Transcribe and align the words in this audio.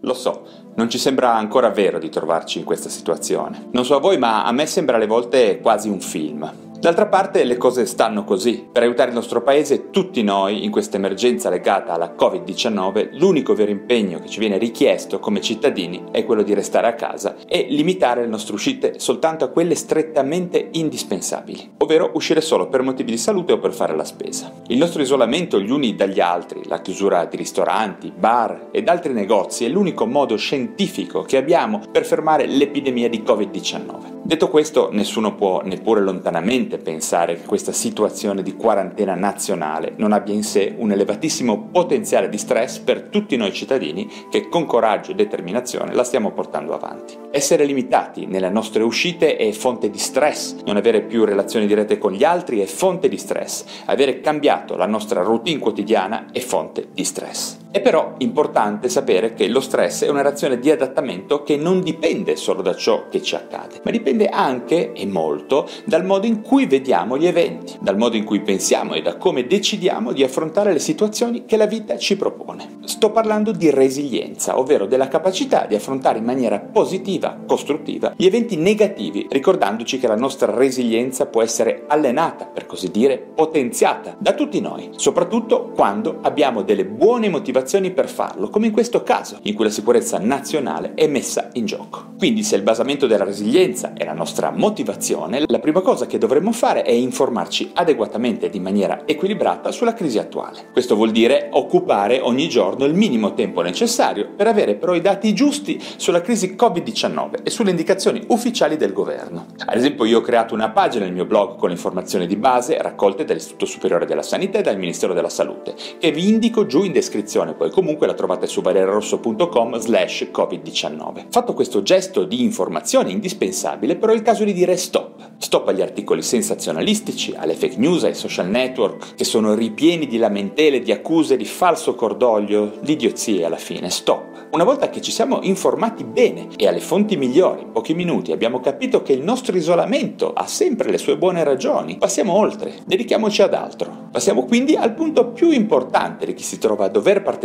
Lo 0.00 0.14
so, 0.14 0.42
non 0.76 0.88
ci 0.88 0.98
sembra 0.98 1.34
ancora 1.34 1.70
vero 1.70 1.98
di 1.98 2.08
trovarci 2.08 2.58
in 2.58 2.64
questa 2.64 2.88
situazione. 2.88 3.68
Non 3.72 3.84
so 3.84 3.96
a 3.96 4.00
voi, 4.00 4.18
ma 4.18 4.44
a 4.44 4.52
me 4.52 4.66
sembra 4.66 4.96
alle 4.96 5.06
volte 5.06 5.60
quasi 5.60 5.88
un 5.88 6.00
film. 6.00 6.65
D'altra 6.78 7.06
parte 7.06 7.42
le 7.44 7.56
cose 7.56 7.86
stanno 7.86 8.22
così. 8.24 8.68
Per 8.70 8.82
aiutare 8.82 9.08
il 9.08 9.14
nostro 9.14 9.42
paese, 9.42 9.90
tutti 9.90 10.22
noi, 10.22 10.62
in 10.62 10.70
questa 10.70 10.98
emergenza 10.98 11.48
legata 11.48 11.94
alla 11.94 12.14
Covid-19, 12.16 13.18
l'unico 13.18 13.54
vero 13.54 13.70
impegno 13.70 14.18
che 14.18 14.28
ci 14.28 14.38
viene 14.38 14.58
richiesto 14.58 15.18
come 15.18 15.40
cittadini 15.40 16.04
è 16.10 16.24
quello 16.24 16.42
di 16.42 16.52
restare 16.52 16.86
a 16.86 16.94
casa 16.94 17.36
e 17.46 17.66
limitare 17.70 18.20
le 18.20 18.26
nostre 18.26 18.54
uscite 18.54 18.98
soltanto 18.98 19.44
a 19.44 19.48
quelle 19.48 19.74
strettamente 19.74 20.68
indispensabili, 20.72 21.72
ovvero 21.78 22.10
uscire 22.12 22.42
solo 22.42 22.68
per 22.68 22.82
motivi 22.82 23.12
di 23.12 23.18
salute 23.18 23.54
o 23.54 23.58
per 23.58 23.72
fare 23.72 23.96
la 23.96 24.04
spesa. 24.04 24.52
Il 24.66 24.78
nostro 24.78 25.00
isolamento 25.00 25.58
gli 25.58 25.70
uni 25.70 25.94
dagli 25.94 26.20
altri, 26.20 26.60
la 26.66 26.82
chiusura 26.82 27.24
di 27.24 27.36
ristoranti, 27.38 28.12
bar 28.14 28.68
ed 28.70 28.88
altri 28.88 29.14
negozi 29.14 29.64
è 29.64 29.68
l'unico 29.68 30.06
modo 30.06 30.36
scientifico 30.36 31.22
che 31.22 31.38
abbiamo 31.38 31.80
per 31.90 32.04
fermare 32.04 32.46
l'epidemia 32.46 33.08
di 33.08 33.22
Covid-19. 33.26 34.14
Detto 34.26 34.48
questo, 34.48 34.88
nessuno 34.90 35.36
può 35.36 35.62
neppure 35.62 36.00
lontanamente 36.00 36.65
pensare 36.66 37.36
che 37.36 37.46
questa 37.46 37.72
situazione 37.72 38.42
di 38.42 38.56
quarantena 38.56 39.14
nazionale 39.14 39.94
non 39.96 40.12
abbia 40.12 40.34
in 40.34 40.42
sé 40.42 40.74
un 40.76 40.90
elevatissimo 40.90 41.68
potenziale 41.70 42.28
di 42.28 42.38
stress 42.38 42.78
per 42.78 43.02
tutti 43.02 43.36
noi 43.36 43.52
cittadini 43.52 44.10
che 44.28 44.48
con 44.48 44.66
coraggio 44.66 45.12
e 45.12 45.14
determinazione 45.14 45.94
la 45.94 46.04
stiamo 46.04 46.32
portando 46.32 46.74
avanti. 46.74 47.16
Essere 47.30 47.64
limitati 47.64 48.26
nelle 48.26 48.50
nostre 48.50 48.82
uscite 48.82 49.36
è 49.36 49.50
fonte 49.52 49.90
di 49.90 49.98
stress, 49.98 50.56
non 50.64 50.76
avere 50.76 51.02
più 51.02 51.24
relazioni 51.24 51.66
dirette 51.66 51.98
con 51.98 52.12
gli 52.12 52.24
altri 52.24 52.60
è 52.60 52.66
fonte 52.66 53.08
di 53.08 53.18
stress, 53.18 53.64
avere 53.84 54.20
cambiato 54.20 54.76
la 54.76 54.86
nostra 54.86 55.22
routine 55.22 55.60
quotidiana 55.60 56.26
è 56.32 56.40
fonte 56.40 56.88
di 56.92 57.04
stress. 57.04 57.64
È 57.68 57.80
però 57.82 58.14
importante 58.18 58.88
sapere 58.88 59.34
che 59.34 59.48
lo 59.48 59.60
stress 59.60 60.04
è 60.04 60.08
una 60.08 60.22
reazione 60.22 60.58
di 60.58 60.70
adattamento 60.70 61.42
che 61.42 61.56
non 61.56 61.80
dipende 61.80 62.36
solo 62.36 62.62
da 62.62 62.74
ciò 62.74 63.08
che 63.10 63.20
ci 63.20 63.34
accade, 63.34 63.80
ma 63.82 63.90
dipende 63.90 64.28
anche 64.28 64.92
e 64.92 65.04
molto 65.04 65.68
dal 65.84 66.04
modo 66.04 66.26
in 66.26 66.42
cui 66.42 66.66
vediamo 66.66 67.18
gli 67.18 67.26
eventi, 67.26 67.76
dal 67.80 67.98
modo 67.98 68.16
in 68.16 68.24
cui 68.24 68.40
pensiamo 68.40 68.94
e 68.94 69.02
da 69.02 69.16
come 69.16 69.46
decidiamo 69.46 70.12
di 70.12 70.22
affrontare 70.22 70.72
le 70.72 70.78
situazioni 70.78 71.44
che 71.44 71.56
la 71.56 71.66
vita 71.66 71.98
ci 71.98 72.16
propone. 72.16 72.78
Sto 72.84 73.10
parlando 73.10 73.52
di 73.52 73.68
resilienza, 73.70 74.58
ovvero 74.58 74.86
della 74.86 75.08
capacità 75.08 75.66
di 75.66 75.74
affrontare 75.74 76.18
in 76.18 76.24
maniera 76.24 76.60
positiva, 76.60 77.36
costruttiva, 77.46 78.14
gli 78.16 78.26
eventi 78.26 78.56
negativi, 78.56 79.26
ricordandoci 79.28 79.98
che 79.98 80.06
la 80.06 80.16
nostra 80.16 80.54
resilienza 80.54 81.26
può 81.26 81.42
essere 81.42 81.84
allenata, 81.88 82.46
per 82.46 82.64
così 82.64 82.90
dire, 82.90 83.18
potenziata 83.18 84.16
da 84.18 84.32
tutti 84.32 84.60
noi, 84.60 84.90
soprattutto 84.96 85.72
quando 85.74 86.20
abbiamo 86.22 86.62
delle 86.62 86.86
buone 86.86 87.28
motivazioni 87.28 87.55
per 87.92 88.08
farlo, 88.08 88.48
come 88.48 88.66
in 88.66 88.72
questo 88.72 89.02
caso, 89.02 89.38
in 89.42 89.54
cui 89.54 89.64
la 89.64 89.70
sicurezza 89.70 90.18
nazionale 90.18 90.92
è 90.94 91.06
messa 91.06 91.50
in 91.54 91.66
gioco. 91.66 92.14
Quindi 92.18 92.42
se 92.42 92.56
il 92.56 92.62
basamento 92.62 93.06
della 93.06 93.24
resilienza 93.24 93.92
è 93.94 94.04
la 94.04 94.12
nostra 94.12 94.50
motivazione, 94.50 95.44
la 95.46 95.58
prima 95.58 95.80
cosa 95.80 96.06
che 96.06 96.18
dovremmo 96.18 96.52
fare 96.52 96.82
è 96.82 96.90
informarci 96.90 97.72
adeguatamente 97.74 98.46
ed 98.46 98.54
in 98.54 98.62
maniera 98.62 99.02
equilibrata 99.04 99.70
sulla 99.70 99.94
crisi 99.94 100.18
attuale. 100.18 100.68
Questo 100.72 100.94
vuol 100.94 101.10
dire 101.10 101.48
occupare 101.52 102.20
ogni 102.20 102.48
giorno 102.48 102.84
il 102.84 102.94
minimo 102.94 103.34
tempo 103.34 103.62
necessario 103.62 104.28
per 104.34 104.46
avere 104.46 104.74
però 104.74 104.94
i 104.94 105.00
dati 105.00 105.34
giusti 105.34 105.82
sulla 105.96 106.20
crisi 106.20 106.54
Covid-19 106.58 107.42
e 107.42 107.50
sulle 107.50 107.70
indicazioni 107.70 108.22
ufficiali 108.28 108.76
del 108.76 108.92
governo. 108.92 109.46
Ad 109.64 109.76
esempio 109.76 110.04
io 110.04 110.18
ho 110.18 110.22
creato 110.22 110.54
una 110.54 110.70
pagina 110.70 111.04
nel 111.04 111.14
mio 111.14 111.26
blog 111.26 111.56
con 111.56 111.68
le 111.68 111.74
informazioni 111.74 112.26
di 112.26 112.36
base 112.36 112.80
raccolte 112.80 113.24
dall'Istituto 113.24 113.66
Superiore 113.66 114.06
della 114.06 114.22
Sanità 114.22 114.58
e 114.58 114.62
dal 114.62 114.78
Ministero 114.78 115.14
della 115.14 115.28
Salute, 115.28 115.74
che 115.98 116.10
vi 116.10 116.28
indico 116.28 116.66
giù 116.66 116.82
in 116.82 116.92
descrizione 116.92 117.45
poi 117.54 117.70
comunque 117.70 118.06
la 118.06 118.14
trovate 118.14 118.46
su 118.46 118.60
valerarosso.com 118.60 119.78
slash 119.78 120.28
covid-19. 120.32 121.26
Fatto 121.30 121.54
questo 121.54 121.82
gesto 121.82 122.24
di 122.24 122.42
informazione 122.42 123.10
indispensabile, 123.10 123.96
però 123.96 124.12
è 124.12 124.16
il 124.16 124.22
caso 124.22 124.44
di 124.44 124.52
dire 124.52 124.76
stop. 124.76 125.32
Stop 125.38 125.68
agli 125.68 125.82
articoli 125.82 126.22
sensazionalistici, 126.22 127.34
alle 127.36 127.54
fake 127.54 127.76
news, 127.78 128.04
ai 128.04 128.14
social 128.14 128.48
network, 128.48 129.14
che 129.14 129.24
sono 129.24 129.54
ripieni 129.54 130.06
di 130.06 130.18
lamentele, 130.18 130.80
di 130.80 130.92
accuse, 130.92 131.36
di 131.36 131.44
falso 131.44 131.94
cordoglio, 131.94 132.72
di 132.80 132.92
idiozie 132.92 133.44
alla 133.44 133.56
fine. 133.56 133.90
Stop. 133.90 134.34
Una 134.52 134.64
volta 134.64 134.88
che 134.88 135.00
ci 135.00 135.10
siamo 135.10 135.40
informati 135.42 136.04
bene 136.04 136.48
e 136.56 136.66
alle 136.66 136.80
fonti 136.80 137.16
migliori, 137.16 137.62
in 137.62 137.72
pochi 137.72 137.94
minuti, 137.94 138.32
abbiamo 138.32 138.60
capito 138.60 139.02
che 139.02 139.12
il 139.12 139.22
nostro 139.22 139.56
isolamento 139.56 140.32
ha 140.32 140.46
sempre 140.46 140.90
le 140.90 140.98
sue 140.98 141.18
buone 141.18 141.44
ragioni, 141.44 141.98
passiamo 141.98 142.32
oltre, 142.32 142.74
dedichiamoci 142.86 143.42
ad 143.42 143.54
altro. 143.54 144.04
Passiamo 144.10 144.44
quindi 144.44 144.74
al 144.74 144.94
punto 144.94 145.32
più 145.32 145.50
importante 145.50 146.24
di 146.24 146.34
chi 146.34 146.42
si 146.42 146.58
trova 146.58 146.86
a 146.86 146.88
dover 146.88 147.22
partecipare 147.22 147.35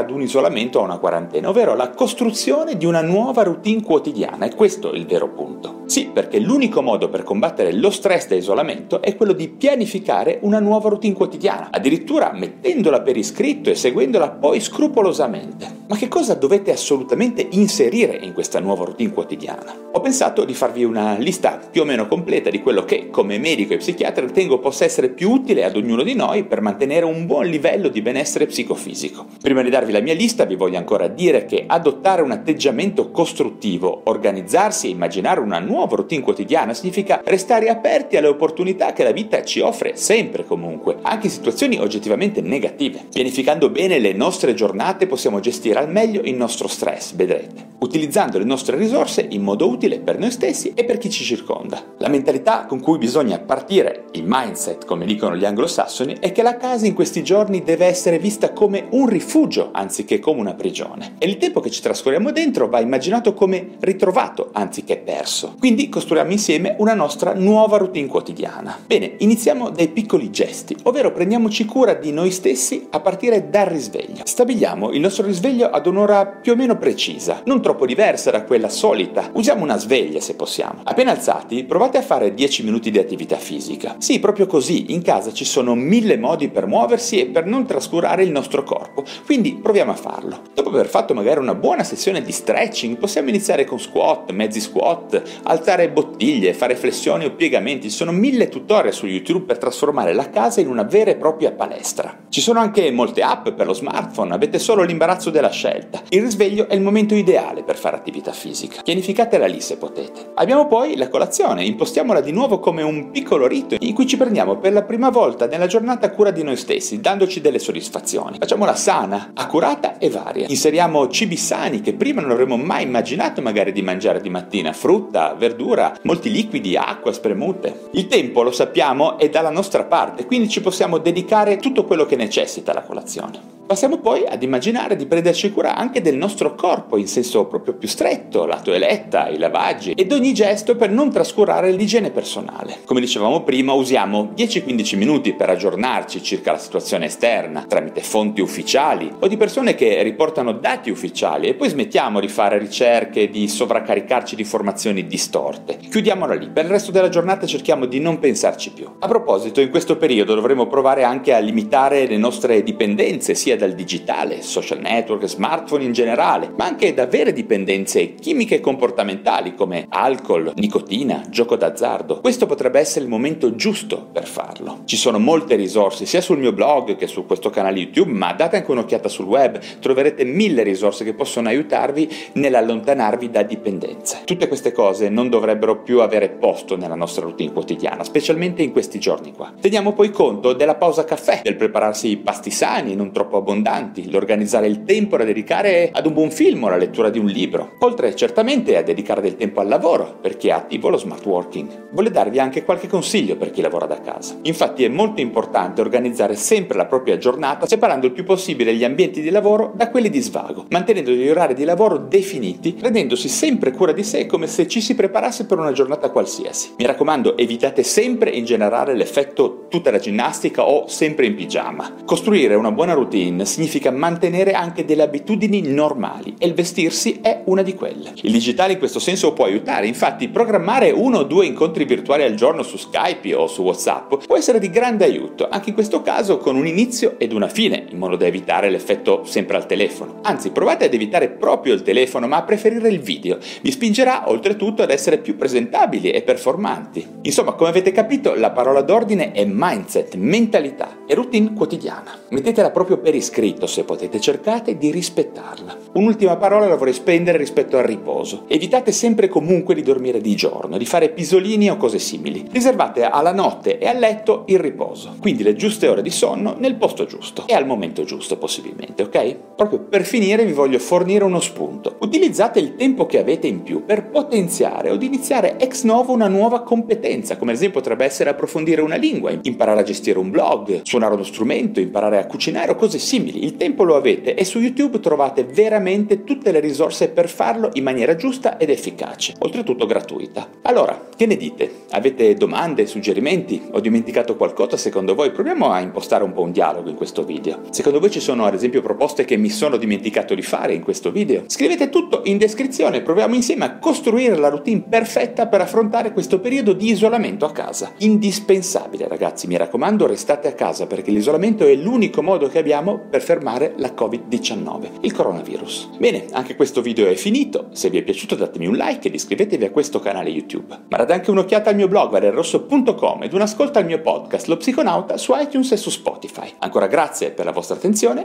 ad 0.00 0.10
un 0.10 0.22
isolamento 0.22 0.78
o 0.78 0.82
a 0.82 0.84
una 0.84 0.98
quarantena, 0.98 1.48
ovvero 1.48 1.74
la 1.74 1.90
costruzione 1.90 2.76
di 2.76 2.86
una 2.86 3.02
nuova 3.02 3.42
routine 3.42 3.82
quotidiana. 3.82 4.46
E 4.46 4.54
questo 4.54 4.92
è 4.92 4.96
il 4.96 5.06
vero 5.06 5.28
punto. 5.28 5.82
Sì, 5.86 6.10
perché 6.12 6.38
l'unico 6.38 6.82
modo 6.82 7.08
per 7.08 7.22
combattere 7.22 7.72
lo 7.72 7.90
stress 7.90 8.28
da 8.28 8.34
isolamento 8.34 9.00
è 9.00 9.16
quello 9.16 9.32
di 9.32 9.48
pianificare 9.48 10.38
una 10.42 10.60
nuova 10.60 10.90
routine 10.90 11.14
quotidiana, 11.14 11.68
addirittura 11.70 12.32
mettendola 12.34 13.00
per 13.00 13.16
iscritto 13.16 13.70
e 13.70 13.74
seguendola 13.74 14.30
poi 14.30 14.60
scrupolosamente. 14.60 15.86
Ma 15.88 15.96
che 15.96 16.08
cosa 16.08 16.34
dovete 16.34 16.70
assolutamente 16.70 17.46
inserire 17.52 18.18
in 18.20 18.34
questa 18.34 18.60
nuova 18.60 18.84
routine 18.84 19.12
quotidiana? 19.12 19.74
Ho 19.92 20.00
pensato 20.00 20.44
di 20.44 20.52
farvi 20.52 20.84
una 20.84 21.16
lista 21.16 21.58
più 21.70 21.80
o 21.80 21.84
meno 21.86 22.06
completa 22.06 22.50
di 22.50 22.60
quello 22.60 22.84
che, 22.84 23.08
come 23.08 23.38
medico 23.38 23.72
e 23.72 23.78
psichiatra, 23.78 24.26
ritengo 24.26 24.58
possa 24.58 24.84
essere 24.84 25.08
più 25.08 25.30
utile 25.30 25.64
ad 25.64 25.76
ognuno 25.76 26.02
di 26.02 26.14
noi 26.14 26.44
per 26.44 26.60
mantenere 26.60 27.06
un 27.06 27.24
buon 27.24 27.46
livello 27.46 27.88
di 27.88 28.02
benessere 28.02 28.44
psicofisico. 28.44 29.24
Prima 29.40 29.62
di 29.62 29.70
darvi 29.70 29.92
la 29.92 30.00
mia 30.00 30.14
lista, 30.14 30.44
vi 30.44 30.56
voglio 30.56 30.78
ancora 30.78 31.06
dire 31.06 31.44
che 31.44 31.62
adottare 31.64 32.22
un 32.22 32.32
atteggiamento 32.32 33.12
costruttivo, 33.12 34.00
organizzarsi 34.06 34.88
e 34.88 34.90
immaginare 34.90 35.38
una 35.38 35.60
nuova 35.60 35.94
routine 35.94 36.22
quotidiana 36.22 36.74
significa 36.74 37.22
restare 37.24 37.68
aperti 37.68 38.16
alle 38.16 38.26
opportunità 38.26 38.92
che 38.92 39.04
la 39.04 39.12
vita 39.12 39.44
ci 39.44 39.60
offre 39.60 39.94
sempre 39.94 40.44
comunque, 40.44 40.96
anche 41.02 41.26
in 41.26 41.32
situazioni 41.32 41.78
oggettivamente 41.78 42.40
negative. 42.40 43.06
Pianificando 43.12 43.70
bene 43.70 44.00
le 44.00 44.12
nostre 44.12 44.54
giornate 44.54 45.06
possiamo 45.06 45.38
gestire 45.38 45.78
al 45.78 45.88
meglio 45.88 46.20
il 46.22 46.34
nostro 46.34 46.66
stress, 46.66 47.14
vedrete, 47.14 47.64
utilizzando 47.78 48.38
le 48.38 48.44
nostre 48.44 48.76
risorse 48.76 49.24
in 49.30 49.42
modo 49.42 49.68
utile 49.68 50.00
per 50.00 50.18
noi 50.18 50.32
stessi 50.32 50.72
e 50.74 50.84
per 50.84 50.98
chi 50.98 51.10
ci 51.10 51.22
circonda. 51.22 51.80
La 51.98 52.08
mentalità 52.08 52.66
con 52.66 52.80
cui 52.80 52.98
bisogna 52.98 53.38
partire, 53.38 54.06
il 54.12 54.24
mindset 54.26 54.84
come 54.84 55.06
dicono 55.06 55.36
gli 55.36 55.44
anglosassoni, 55.44 56.16
è 56.18 56.32
che 56.32 56.42
la 56.42 56.56
casa 56.56 56.86
in 56.86 56.94
questi 56.94 57.22
giorni 57.22 57.62
deve 57.62 57.86
essere 57.86 58.18
vista 58.18 58.52
come 58.52 58.86
un 58.90 59.06
rifugio 59.06 59.26
anziché 59.72 60.18
come 60.18 60.40
una 60.40 60.54
prigione. 60.54 61.14
E 61.18 61.26
il 61.26 61.36
tempo 61.36 61.60
che 61.60 61.70
ci 61.70 61.82
trascorriamo 61.82 62.32
dentro 62.32 62.68
va 62.68 62.80
immaginato 62.80 63.34
come 63.34 63.76
ritrovato 63.80 64.50
anziché 64.52 64.96
perso. 64.96 65.54
Quindi 65.58 65.88
costruiamo 65.88 66.30
insieme 66.32 66.74
una 66.78 66.94
nostra 66.94 67.34
nuova 67.34 67.76
routine 67.76 68.06
quotidiana. 68.06 68.78
Bene, 68.86 69.14
iniziamo 69.18 69.70
dai 69.70 69.88
piccoli 69.88 70.30
gesti, 70.30 70.76
ovvero 70.84 71.12
prendiamoci 71.12 71.64
cura 71.66 71.94
di 71.94 72.10
noi 72.10 72.30
stessi 72.30 72.86
a 72.90 73.00
partire 73.00 73.50
dal 73.50 73.66
risveglio. 73.66 74.22
Stabiliamo 74.24 74.90
il 74.92 75.00
nostro 75.00 75.26
risveglio 75.26 75.68
ad 75.68 75.86
un'ora 75.86 76.26
più 76.26 76.52
o 76.52 76.56
meno 76.56 76.78
precisa, 76.78 77.42
non 77.44 77.60
troppo 77.60 77.86
diversa 77.86 78.30
da 78.30 78.44
quella 78.44 78.68
solita. 78.68 79.30
Usiamo 79.34 79.62
una 79.62 79.78
sveglia 79.78 80.20
se 80.20 80.34
possiamo. 80.34 80.80
Appena 80.84 81.10
alzati, 81.10 81.64
provate 81.64 81.98
a 81.98 82.02
fare 82.02 82.34
10 82.34 82.64
minuti 82.64 82.90
di 82.90 82.98
attività 82.98 83.36
fisica. 83.36 83.96
Sì, 83.98 84.18
proprio 84.20 84.46
così, 84.46 84.92
in 84.92 85.02
casa 85.02 85.32
ci 85.32 85.44
sono 85.44 85.74
mille 85.74 86.16
modi 86.16 86.48
per 86.48 86.66
muoversi 86.66 87.20
e 87.20 87.26
per 87.26 87.44
non 87.44 87.66
trascurare 87.66 88.22
il 88.22 88.30
nostro 88.30 88.62
corpo, 88.62 89.04
quindi 89.24 89.54
proviamo 89.54 89.92
a 89.92 89.96
farlo. 89.96 90.42
Dopo 90.54 90.70
aver 90.70 90.88
fatto 90.88 91.14
magari 91.14 91.40
una 91.40 91.54
buona 91.54 91.84
sessione 91.84 92.22
di 92.22 92.32
stretching, 92.32 92.96
possiamo 92.96 93.28
iniziare 93.28 93.64
con 93.64 93.78
squat, 93.78 94.30
mezzi 94.32 94.60
squat, 94.60 95.22
alzare 95.44 95.90
bottiglie, 95.90 96.54
fare 96.54 96.76
flessioni 96.76 97.24
o 97.24 97.32
piegamenti. 97.32 97.90
Ci 97.90 97.96
sono 97.96 98.12
mille 98.12 98.48
tutorial 98.48 98.92
su 98.92 99.06
YouTube 99.06 99.44
per 99.46 99.58
trasformare 99.58 100.12
la 100.12 100.30
casa 100.30 100.60
in 100.60 100.68
una 100.68 100.82
vera 100.82 101.10
e 101.10 101.16
propria 101.16 101.52
palestra. 101.52 102.16
Ci 102.28 102.40
sono 102.40 102.60
anche 102.60 102.90
molte 102.90 103.22
app 103.22 103.50
per 103.50 103.66
lo 103.66 103.72
smartphone, 103.72 104.34
avete 104.34 104.58
solo 104.58 104.82
l'imbarazzo 104.82 105.30
della 105.30 105.50
scelta. 105.50 106.02
Il 106.08 106.22
risveglio 106.22 106.68
è 106.68 106.74
il 106.74 106.80
momento 106.80 107.14
ideale 107.14 107.62
per 107.62 107.76
fare 107.76 107.96
attività 107.96 108.32
fisica. 108.32 108.82
Pianificatela 108.82 109.46
lì 109.46 109.60
se 109.60 109.76
potete. 109.76 110.32
Abbiamo 110.34 110.66
poi 110.66 110.96
la 110.96 111.08
colazione, 111.08 111.64
impostiamola 111.64 112.20
di 112.20 112.32
nuovo 112.32 112.58
come 112.60 112.82
un 112.82 113.10
piccolo 113.10 113.46
rito 113.46 113.76
in 113.78 113.94
cui 113.94 114.06
ci 114.06 114.16
prendiamo 114.16 114.58
per 114.58 114.72
la 114.72 114.82
prima 114.82 115.10
volta 115.10 115.46
nella 115.46 115.66
giornata 115.66 116.10
cura 116.10 116.30
di 116.30 116.42
noi 116.42 116.56
stessi, 116.56 117.00
dandoci 117.00 117.40
delle 117.40 117.58
soddisfazioni. 117.58 118.38
Facciamola 118.38 118.74
sana 118.74 119.07
sana, 119.08 119.30
accurata 119.34 119.98
e 119.98 120.10
varia. 120.10 120.46
Inseriamo 120.48 121.08
cibi 121.08 121.36
sani 121.36 121.80
che 121.80 121.94
prima 121.94 122.20
non 122.20 122.30
avremmo 122.30 122.56
mai 122.56 122.82
immaginato 122.82 123.40
magari 123.40 123.72
di 123.72 123.82
mangiare 123.82 124.20
di 124.20 124.28
mattina, 124.28 124.72
frutta, 124.72 125.34
verdura, 125.34 125.98
molti 126.02 126.30
liquidi, 126.30 126.76
acqua, 126.76 127.12
spremute. 127.12 127.88
Il 127.92 128.06
tempo, 128.06 128.42
lo 128.42 128.52
sappiamo, 128.52 129.18
è 129.18 129.30
dalla 129.30 129.50
nostra 129.50 129.84
parte, 129.84 130.26
quindi 130.26 130.48
ci 130.48 130.60
possiamo 130.60 130.98
dedicare 130.98 131.56
tutto 131.56 131.84
quello 131.84 132.04
che 132.04 132.16
necessita 132.16 132.74
la 132.74 132.82
colazione. 132.82 133.56
Passiamo 133.68 133.98
poi 133.98 134.24
ad 134.26 134.42
immaginare 134.42 134.96
di 134.96 135.04
prenderci 135.04 135.52
cura 135.52 135.76
anche 135.76 136.00
del 136.00 136.16
nostro 136.16 136.54
corpo 136.54 136.96
in 136.96 137.06
senso 137.06 137.44
proprio 137.44 137.74
più 137.74 137.86
stretto, 137.86 138.46
la 138.46 138.62
toeletta, 138.62 139.28
i 139.28 139.36
lavaggi 139.36 139.92
ed 139.92 140.10
ogni 140.10 140.32
gesto 140.32 140.74
per 140.74 140.90
non 140.90 141.10
trascurare 141.10 141.70
l'igiene 141.72 142.10
personale. 142.10 142.78
Come 142.86 143.00
dicevamo 143.00 143.42
prima, 143.42 143.74
usiamo 143.74 144.32
10-15 144.34 144.96
minuti 144.96 145.34
per 145.34 145.50
aggiornarci 145.50 146.22
circa 146.22 146.52
la 146.52 146.56
situazione 146.56 147.04
esterna 147.04 147.66
tramite 147.68 148.00
fonti 148.00 148.40
ufficiali 148.40 148.97
o 149.20 149.28
di 149.28 149.36
persone 149.36 149.74
che 149.74 150.02
riportano 150.02 150.52
dati 150.52 150.90
ufficiali 150.90 151.46
e 151.48 151.54
poi 151.54 151.68
smettiamo 151.68 152.20
di 152.20 152.28
fare 152.28 152.58
ricerche, 152.58 153.28
di 153.28 153.46
sovraccaricarci 153.46 154.34
di 154.34 154.42
informazioni 154.42 155.06
distorte. 155.06 155.76
Chiudiamola 155.76 156.34
lì, 156.34 156.48
per 156.48 156.64
il 156.64 156.70
resto 156.70 156.90
della 156.90 157.08
giornata 157.08 157.46
cerchiamo 157.46 157.86
di 157.86 158.00
non 158.00 158.18
pensarci 158.18 158.72
più. 158.72 158.88
A 158.98 159.06
proposito, 159.06 159.60
in 159.60 159.70
questo 159.70 159.96
periodo 159.96 160.34
dovremo 160.34 160.66
provare 160.66 161.04
anche 161.04 161.34
a 161.34 161.38
limitare 161.38 162.06
le 162.06 162.16
nostre 162.16 162.62
dipendenze 162.62 163.34
sia 163.34 163.56
dal 163.56 163.74
digitale, 163.74 164.42
social 164.42 164.80
network, 164.80 165.26
smartphone 165.26 165.84
in 165.84 165.92
generale, 165.92 166.52
ma 166.56 166.64
anche 166.64 166.94
da 166.94 167.06
vere 167.06 167.32
dipendenze 167.32 168.14
chimiche 168.14 168.56
e 168.56 168.60
comportamentali 168.60 169.54
come 169.54 169.86
alcol, 169.88 170.52
nicotina, 170.56 171.24
gioco 171.28 171.56
d'azzardo. 171.56 172.20
Questo 172.20 172.46
potrebbe 172.46 172.80
essere 172.80 173.04
il 173.04 173.10
momento 173.10 173.54
giusto 173.54 174.08
per 174.12 174.26
farlo. 174.26 174.80
Ci 174.84 174.96
sono 174.96 175.18
molte 175.18 175.54
risorse 175.54 176.06
sia 176.06 176.20
sul 176.20 176.38
mio 176.38 176.52
blog 176.52 176.96
che 176.96 177.06
su 177.06 177.26
questo 177.26 177.50
canale 177.50 177.78
YouTube, 177.78 178.12
ma 178.12 178.32
date 178.32 178.56
anche 178.56 178.70
un'occhiata 178.78 179.08
sul 179.08 179.26
web, 179.26 179.58
troverete 179.80 180.24
mille 180.24 180.62
risorse 180.62 181.04
che 181.04 181.14
possono 181.14 181.48
aiutarvi 181.48 182.08
nell'allontanarvi 182.34 183.30
da 183.30 183.42
dipendenze. 183.42 184.20
Tutte 184.24 184.48
queste 184.48 184.72
cose 184.72 185.08
non 185.08 185.28
dovrebbero 185.28 185.82
più 185.82 186.00
avere 186.00 186.28
posto 186.28 186.76
nella 186.76 186.94
nostra 186.94 187.22
routine 187.22 187.52
quotidiana, 187.52 188.04
specialmente 188.04 188.62
in 188.62 188.72
questi 188.72 188.98
giorni 188.98 189.32
qua. 189.32 189.52
Teniamo 189.60 189.92
poi 189.92 190.10
conto 190.10 190.52
della 190.52 190.76
pausa 190.76 191.04
caffè, 191.04 191.40
del 191.42 191.56
prepararsi 191.56 192.16
pasti 192.16 192.50
sani, 192.50 192.94
non 192.94 193.12
troppo 193.12 193.36
abbondanti 193.36 194.10
l'organizzare 194.10 194.66
il 194.66 194.84
tempo 194.84 195.16
da 195.16 195.24
dedicare 195.24 195.90
ad 195.92 196.06
un 196.06 196.12
buon 196.12 196.30
film 196.30 196.64
o 196.64 196.66
alla 196.68 196.76
lettura 196.76 197.10
di 197.10 197.18
un 197.18 197.26
libro, 197.26 197.72
oltre 197.80 198.14
certamente 198.14 198.76
a 198.76 198.82
dedicare 198.82 199.20
del 199.20 199.36
tempo 199.36 199.60
al 199.60 199.68
lavoro 199.68 200.18
per 200.20 200.36
chi 200.36 200.48
è 200.48 200.52
attivo 200.52 200.88
lo 200.88 200.96
smart 200.96 201.24
working. 201.26 201.88
Voglio 201.92 202.10
darvi 202.10 202.38
anche 202.38 202.64
qualche 202.64 202.88
consiglio 202.88 203.36
per 203.36 203.50
chi 203.50 203.60
lavora 203.60 203.86
da 203.86 204.00
casa. 204.00 204.36
Infatti 204.42 204.84
è 204.84 204.88
molto 204.88 205.20
importante 205.20 205.80
organizzare 205.80 206.34
sempre 206.34 206.76
la 206.76 206.86
propria 206.86 207.18
giornata 207.18 207.66
separando 207.66 208.06
il 208.06 208.12
più 208.12 208.24
possibile 208.24 208.67
gli 208.74 208.84
ambienti 208.84 209.20
di 209.20 209.30
lavoro 209.30 209.72
da 209.74 209.88
quelli 209.90 210.10
di 210.10 210.20
svago, 210.20 210.66
mantenendo 210.70 211.10
gli 211.10 211.28
orari 211.28 211.54
di 211.54 211.64
lavoro 211.64 211.98
definiti, 211.98 212.72
prendendosi 212.72 213.28
sempre 213.28 213.72
cura 213.72 213.92
di 213.92 214.02
sé 214.02 214.26
come 214.26 214.46
se 214.46 214.66
ci 214.68 214.80
si 214.80 214.94
preparasse 214.94 215.46
per 215.46 215.58
una 215.58 215.72
giornata 215.72 216.10
qualsiasi. 216.10 216.74
Mi 216.78 216.86
raccomando, 216.86 217.36
evitate 217.36 217.82
sempre 217.82 218.30
in 218.30 218.44
generale 218.44 218.94
l'effetto 218.94 219.66
tutta 219.68 219.90
la 219.90 219.98
ginnastica 219.98 220.64
o 220.64 220.88
sempre 220.88 221.26
in 221.26 221.34
pigiama. 221.34 221.94
Costruire 222.04 222.54
una 222.54 222.72
buona 222.72 222.94
routine 222.94 223.44
significa 223.44 223.90
mantenere 223.90 224.52
anche 224.52 224.84
delle 224.84 225.02
abitudini 225.02 225.62
normali 225.62 226.34
e 226.38 226.46
il 226.46 226.54
vestirsi 226.54 227.18
è 227.22 227.42
una 227.44 227.62
di 227.62 227.74
quelle. 227.74 228.12
Il 228.22 228.32
digitale 228.32 228.72
in 228.72 228.78
questo 228.78 228.98
senso 228.98 229.32
può 229.32 229.44
aiutare, 229.44 229.86
infatti 229.86 230.28
programmare 230.28 230.90
uno 230.90 231.18
o 231.18 231.22
due 231.24 231.46
incontri 231.46 231.84
virtuali 231.84 232.22
al 232.22 232.34
giorno 232.34 232.62
su 232.62 232.76
Skype 232.76 233.34
o 233.34 233.46
su 233.46 233.62
WhatsApp 233.62 234.26
può 234.26 234.36
essere 234.36 234.58
di 234.58 234.70
grande 234.70 235.04
aiuto, 235.04 235.48
anche 235.48 235.70
in 235.70 235.74
questo 235.74 236.02
caso 236.02 236.38
con 236.38 236.56
un 236.56 236.66
inizio 236.66 237.14
ed 237.18 237.32
una 237.32 237.48
fine, 237.48 237.86
in 237.90 237.98
modo 237.98 238.16
da 238.16 238.26
evitare 238.26 238.57
l'effetto 238.66 239.22
sempre 239.24 239.56
al 239.56 239.66
telefono. 239.66 240.18
Anzi, 240.22 240.50
provate 240.50 240.86
ad 240.86 240.94
evitare 240.94 241.28
proprio 241.28 241.74
il 241.74 241.82
telefono, 241.82 242.26
ma 242.26 242.38
a 242.38 242.42
preferire 242.42 242.88
il 242.88 242.98
video. 242.98 243.38
Vi 243.62 243.70
spingerà 243.70 244.28
oltretutto 244.28 244.82
ad 244.82 244.90
essere 244.90 245.18
più 245.18 245.36
presentabili 245.36 246.10
e 246.10 246.22
performanti. 246.22 247.06
Insomma, 247.22 247.52
come 247.52 247.70
avete 247.70 247.92
capito, 247.92 248.34
la 248.34 248.50
parola 248.50 248.82
d'ordine 248.82 249.30
è 249.30 249.44
mindset, 249.44 250.16
mentalità 250.16 251.04
e 251.06 251.14
routine 251.14 251.52
quotidiana. 251.52 252.18
Mettetela 252.30 252.70
proprio 252.70 252.98
per 252.98 253.14
iscritto 253.14 253.66
se 253.66 253.84
potete, 253.84 254.20
cercate 254.20 254.76
di 254.76 254.90
rispettarla. 254.90 255.76
Un'ultima 255.92 256.36
parola 256.36 256.66
la 256.66 256.76
vorrei 256.76 256.94
spendere 256.94 257.38
rispetto 257.38 257.76
al 257.76 257.84
riposo. 257.84 258.44
Evitate 258.48 258.92
sempre 258.92 259.28
comunque 259.28 259.74
di 259.74 259.82
dormire 259.82 260.20
di 260.20 260.34
giorno, 260.34 260.76
di 260.76 260.84
fare 260.84 261.10
pisolini 261.10 261.70
o 261.70 261.76
cose 261.76 261.98
simili. 261.98 262.46
Riservate 262.50 263.04
alla 263.04 263.32
notte 263.32 263.78
e 263.78 263.86
al 263.86 263.98
letto 263.98 264.44
il 264.46 264.58
riposo, 264.58 265.16
quindi 265.20 265.42
le 265.42 265.54
giuste 265.54 265.88
ore 265.88 266.02
di 266.02 266.10
sonno 266.10 266.56
nel 266.58 266.76
posto 266.76 267.04
giusto 267.04 267.44
e 267.46 267.54
al 267.54 267.66
momento 267.66 268.04
giusto 268.04 268.36
possibilmente, 268.48 269.02
ok? 269.02 269.36
Proprio 269.54 269.80
per 269.80 270.06
finire 270.06 270.46
vi 270.46 270.52
voglio 270.52 270.78
fornire 270.78 271.22
uno 271.22 271.38
spunto. 271.38 271.96
Utilizzate 272.00 272.58
il 272.58 272.76
tempo 272.76 273.04
che 273.04 273.18
avete 273.18 273.46
in 273.46 273.62
più 273.62 273.84
per 273.84 274.08
potenziare 274.08 274.88
o 274.88 274.96
di 274.96 275.04
iniziare 275.04 275.58
ex 275.58 275.82
novo 275.82 276.14
una 276.14 276.28
nuova 276.28 276.62
competenza, 276.62 277.36
come 277.36 277.50
ad 277.50 277.58
esempio 277.58 277.80
potrebbe 277.80 278.06
essere 278.06 278.30
approfondire 278.30 278.80
una 278.80 278.96
lingua, 278.96 279.38
imparare 279.42 279.80
a 279.80 279.82
gestire 279.82 280.18
un 280.18 280.30
blog, 280.30 280.80
suonare 280.82 281.12
uno 281.12 281.24
strumento, 281.24 281.78
imparare 281.78 282.16
a 282.16 282.24
cucinare 282.26 282.70
o 282.70 282.76
cose 282.76 282.98
simili. 282.98 283.44
Il 283.44 283.58
tempo 283.58 283.84
lo 283.84 283.96
avete 283.96 284.34
e 284.34 284.44
su 284.46 284.60
YouTube 284.60 284.98
trovate 285.00 285.44
veramente 285.44 286.24
tutte 286.24 286.50
le 286.50 286.60
risorse 286.60 287.10
per 287.10 287.28
farlo 287.28 287.68
in 287.74 287.82
maniera 287.82 288.16
giusta 288.16 288.56
ed 288.56 288.70
efficace, 288.70 289.34
oltretutto 289.40 289.84
gratuita. 289.84 290.48
Allora, 290.62 291.08
che 291.14 291.26
ne 291.26 291.36
dite? 291.36 291.84
Avete 291.90 292.32
domande, 292.34 292.86
suggerimenti? 292.86 293.68
Ho 293.72 293.80
dimenticato 293.80 294.36
qualcosa 294.36 294.78
secondo 294.78 295.14
voi? 295.14 295.32
Proviamo 295.32 295.70
a 295.70 295.80
impostare 295.80 296.24
un 296.24 296.32
po' 296.32 296.42
un 296.42 296.52
dialogo 296.52 296.88
in 296.88 296.96
questo 296.96 297.24
video. 297.24 297.60
Secondo 297.70 298.00
voi 298.00 298.10
ci 298.10 298.20
sono 298.20 298.37
ad 298.44 298.54
esempio 298.54 298.82
proposte 298.82 299.24
che 299.24 299.36
mi 299.36 299.50
sono 299.50 299.76
dimenticato 299.76 300.34
di 300.34 300.42
fare 300.42 300.74
in 300.74 300.82
questo 300.82 301.10
video? 301.10 301.44
Scrivete 301.46 301.88
tutto 301.88 302.22
in 302.24 302.38
descrizione, 302.38 303.02
proviamo 303.02 303.34
insieme 303.34 303.64
a 303.64 303.78
costruire 303.78 304.36
la 304.36 304.48
routine 304.48 304.84
perfetta 304.88 305.46
per 305.46 305.60
affrontare 305.60 306.12
questo 306.12 306.40
periodo 306.40 306.72
di 306.72 306.90
isolamento 306.90 307.44
a 307.44 307.52
casa. 307.52 307.92
Indispensabile 307.98 309.08
ragazzi, 309.08 309.46
mi 309.46 309.56
raccomando 309.56 310.06
restate 310.06 310.48
a 310.48 310.52
casa 310.52 310.86
perché 310.86 311.10
l'isolamento 311.10 311.66
è 311.66 311.74
l'unico 311.74 312.22
modo 312.22 312.48
che 312.48 312.58
abbiamo 312.58 312.98
per 313.10 313.22
fermare 313.22 313.74
la 313.76 313.92
Covid-19, 313.96 314.88
il 315.00 315.12
coronavirus. 315.12 315.90
Bene, 315.98 316.26
anche 316.32 316.56
questo 316.56 316.82
video 316.82 317.06
è 317.06 317.14
finito, 317.14 317.68
se 317.72 317.90
vi 317.90 317.98
è 317.98 318.02
piaciuto 318.02 318.34
datemi 318.34 318.66
un 318.66 318.74
like 318.74 319.08
ed 319.08 319.14
iscrivetevi 319.14 319.64
a 319.64 319.70
questo 319.70 320.00
canale 320.00 320.30
YouTube. 320.30 320.76
Ma 320.88 320.96
date 320.96 321.12
anche 321.12 321.30
un'occhiata 321.30 321.70
al 321.70 321.76
mio 321.76 321.88
blog 321.88 322.10
valerirosso.com 322.10 323.22
ed 323.22 323.32
un 323.32 323.40
ascolto 323.40 323.78
al 323.78 323.84
mio 323.84 324.00
podcast 324.00 324.46
Lo 324.46 324.56
Psiconauta 324.56 325.16
su 325.16 325.32
iTunes 325.36 325.72
e 325.72 325.76
su 325.76 325.90
Spotify. 325.90 326.52
Ancora 326.58 326.86
grazie 326.86 327.30
per 327.30 327.44
la 327.44 327.52
vostra 327.52 327.76